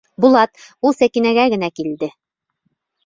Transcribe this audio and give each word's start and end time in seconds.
Булат, 0.23 0.61
ул 0.89 0.95
Сәкинәгә 1.01 1.45
генә 1.55 1.71
килде! 1.81 2.11